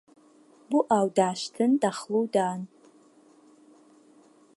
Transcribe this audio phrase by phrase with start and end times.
[0.69, 2.61] بۆ ئاو داشتن دەغڵ و دان